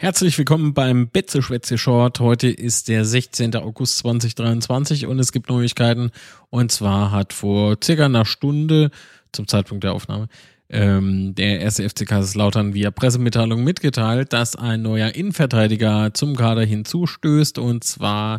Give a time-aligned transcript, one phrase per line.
[0.00, 2.20] Herzlich willkommen beim Betze Schwätze Short.
[2.20, 3.56] Heute ist der 16.
[3.56, 6.12] August 2023 und es gibt Neuigkeiten.
[6.50, 8.92] Und zwar hat vor circa einer Stunde
[9.32, 10.28] zum Zeitpunkt der Aufnahme
[10.68, 17.58] ähm, der erste FC Kaiserslautern via Pressemitteilung mitgeteilt, dass ein neuer Innenverteidiger zum Kader hinzustößt
[17.58, 18.38] und zwar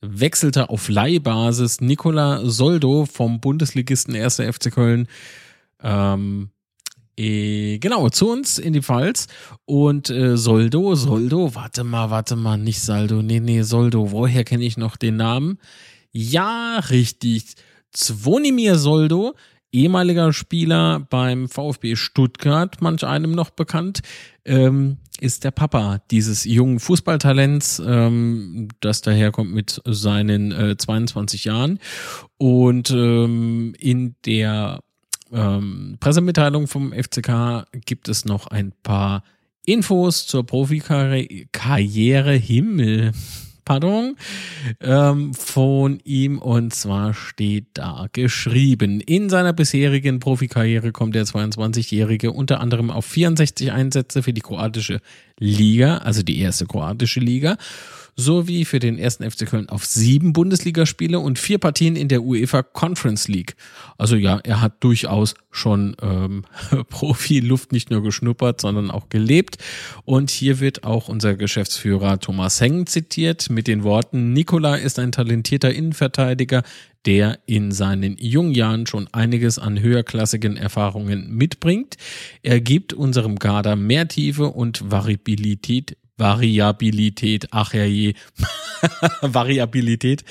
[0.00, 4.36] wechselte auf Leihbasis Nicola Soldo vom Bundesligisten 1.
[4.36, 5.08] FC Köln
[5.82, 6.50] ähm,
[7.18, 9.26] äh, genau, zu uns in die Pfalz.
[9.64, 14.64] Und äh, Soldo, Soldo, warte mal, warte mal, nicht Saldo, nee, nee, Soldo, woher kenne
[14.64, 15.58] ich noch den Namen?
[16.12, 17.54] Ja, richtig.
[17.92, 19.34] Zvonimir Soldo,
[19.72, 24.00] ehemaliger Spieler beim VfB Stuttgart, manch einem noch bekannt,
[24.44, 31.78] ähm, ist der Papa dieses jungen Fußballtalents, ähm, das daherkommt mit seinen äh, 22 Jahren.
[32.38, 34.80] Und ähm, in der
[35.32, 39.22] ähm, Pressemitteilung vom FCK gibt es noch ein paar
[39.64, 43.12] Infos zur Profikarriere Himmel.
[43.66, 44.14] Pardon,
[44.80, 49.00] ähm, von ihm und zwar steht da geschrieben.
[49.00, 55.00] In seiner bisherigen Profikarriere kommt der 22-Jährige unter anderem auf 64 Einsätze für die kroatische
[55.40, 57.56] Liga, also die erste kroatische Liga
[58.16, 62.62] sowie für den ersten FC Köln auf sieben Bundesligaspiele und vier Partien in der UEFA
[62.62, 63.56] Conference League.
[63.98, 66.44] Also ja, er hat durchaus schon ähm,
[66.88, 69.58] Profi-Luft nicht nur geschnuppert, sondern auch gelebt.
[70.04, 75.12] Und hier wird auch unser Geschäftsführer Thomas Heng zitiert mit den Worten, Nikola ist ein
[75.12, 76.62] talentierter Innenverteidiger,
[77.04, 81.96] der in seinen jungen Jahren schon einiges an höherklassigen Erfahrungen mitbringt.
[82.42, 88.14] Er gibt unserem Kader mehr Tiefe und Variabilität Variabilität, ach ja je,
[89.22, 90.24] Variabilität,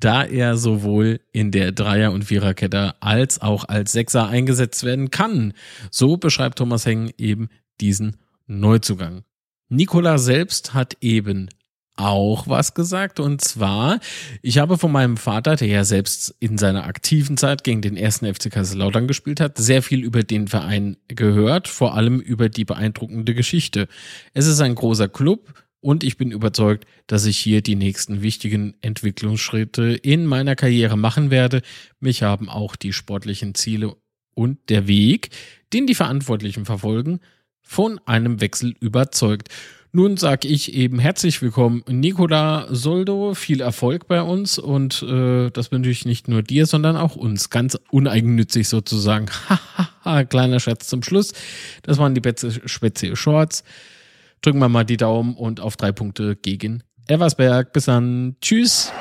[0.00, 5.52] da er sowohl in der Dreier- und Viererkette als auch als Sechser eingesetzt werden kann.
[5.90, 7.48] So beschreibt Thomas Heng eben
[7.80, 9.24] diesen Neuzugang.
[9.68, 11.48] Nikola selbst hat eben
[11.96, 13.20] auch was gesagt.
[13.20, 14.00] Und zwar,
[14.42, 18.32] ich habe von meinem Vater, der ja selbst in seiner aktiven Zeit gegen den ersten
[18.32, 23.34] FC Kaiserslautern gespielt hat, sehr viel über den Verein gehört, vor allem über die beeindruckende
[23.34, 23.88] Geschichte.
[24.34, 28.74] Es ist ein großer Club und ich bin überzeugt, dass ich hier die nächsten wichtigen
[28.80, 31.62] Entwicklungsschritte in meiner Karriere machen werde.
[32.00, 33.94] Mich haben auch die sportlichen Ziele
[34.34, 35.30] und der Weg,
[35.72, 37.20] den die Verantwortlichen verfolgen,
[37.62, 39.48] von einem Wechsel überzeugt.
[39.96, 43.32] Nun sage ich eben herzlich willkommen, Nicola Soldo.
[43.32, 47.48] Viel Erfolg bei uns und äh, das wünsche ich nicht nur dir, sondern auch uns.
[47.48, 49.24] Ganz uneigennützig sozusagen.
[50.28, 51.32] Kleiner Scherz zum Schluss.
[51.82, 52.20] Das waren die
[52.66, 53.64] Spätze Shorts.
[54.42, 57.72] Drücken wir mal die Daumen und auf drei Punkte gegen Eversberg.
[57.72, 58.36] Bis dann.
[58.42, 58.92] Tschüss.